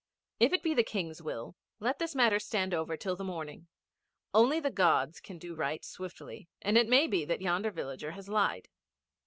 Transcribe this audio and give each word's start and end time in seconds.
'If 0.39 0.51
it 0.51 0.63
be 0.63 0.73
the 0.73 0.81
King's 0.81 1.21
will 1.21 1.55
let 1.79 1.99
this 1.99 2.15
matter 2.15 2.39
stand 2.39 2.73
over 2.73 2.97
till 2.97 3.15
the 3.15 3.23
morning. 3.23 3.67
Only 4.33 4.59
the 4.59 4.71
Gods 4.71 5.19
can 5.19 5.37
do 5.37 5.53
right 5.53 5.85
swiftly, 5.85 6.49
and 6.59 6.75
it 6.75 6.89
may 6.89 7.05
be 7.05 7.23
that 7.23 7.39
yonder 7.39 7.69
villager 7.69 8.09
has 8.13 8.27
lied.' 8.27 8.67